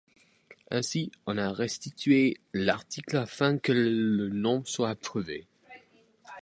Ainsi, 0.71 1.11
on 1.27 1.37
a 1.37 1.51
restitué 1.53 2.37
l'article 2.53 3.17
afin 3.17 3.59
que 3.59 3.71
le 3.71 4.29
nom 4.29 4.63
soit 4.65 4.89
approuvé. 4.89 5.45